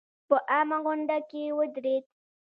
[0.27, 2.03] په عامه غونډه کې ودرېد.